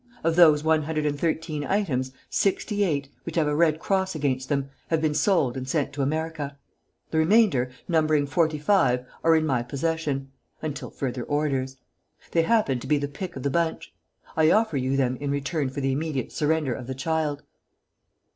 Of 0.23 0.35
those 0.35 0.63
one 0.63 0.81
hundred 0.81 1.05
and 1.05 1.19
thirteen 1.19 1.63
items, 1.63 2.11
sixty 2.27 2.83
eight, 2.83 3.07
which 3.23 3.35
have 3.35 3.45
a 3.47 3.55
red 3.55 3.77
cross 3.77 4.15
against 4.15 4.49
them, 4.49 4.71
have 4.87 4.99
been 4.99 5.13
sold 5.13 5.55
and 5.55 5.69
sent 5.69 5.93
to 5.93 6.01
America. 6.01 6.57
The 7.11 7.19
remainder, 7.19 7.69
numbering 7.87 8.25
forty 8.25 8.57
five, 8.57 9.05
are 9.23 9.35
in 9.35 9.45
my 9.45 9.61
possession... 9.61 10.31
until 10.59 10.89
further 10.89 11.21
orders. 11.23 11.77
They 12.31 12.41
happen 12.41 12.79
to 12.79 12.87
be 12.87 12.97
the 12.97 13.07
pick 13.07 13.35
of 13.35 13.43
the 13.43 13.51
bunch. 13.51 13.93
I 14.35 14.49
offer 14.49 14.75
you 14.75 14.97
them 14.97 15.17
in 15.17 15.29
return 15.29 15.69
for 15.69 15.81
the 15.81 15.91
immediate 15.91 16.31
surrender 16.31 16.73
of 16.73 16.87
the 16.87 16.95
child." 16.95 17.43